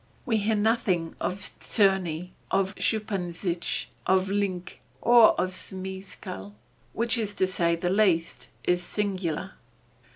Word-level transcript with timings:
We 0.25 0.37
hear 0.37 0.55
nothing 0.55 1.15
of 1.19 1.37
Czerny, 1.59 2.29
of 2.49 2.73
Schuppanzich, 2.77 3.85
of 4.07 4.31
Linke, 4.31 4.79
or 4.99 5.39
of 5.39 5.51
Zmeskall, 5.51 6.53
which 6.93 7.17
to 7.35 7.45
say 7.45 7.75
the 7.75 7.91
least, 7.91 8.49
is 8.63 8.81
singular. 8.81 9.51